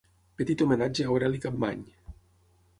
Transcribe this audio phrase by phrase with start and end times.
[0.39, 1.87] Petit homenatge a Aureli Capmany.